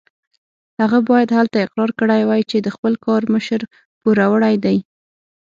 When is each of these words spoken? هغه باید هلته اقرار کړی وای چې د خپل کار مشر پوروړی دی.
هغه 0.81 0.99
باید 1.09 1.29
هلته 1.37 1.57
اقرار 1.65 1.91
کړی 1.99 2.21
وای 2.25 2.41
چې 2.49 2.57
د 2.61 2.67
خپل 2.75 2.93
کار 3.05 3.21
مشر 3.33 3.61
پوروړی 3.99 4.55
دی. 4.65 4.77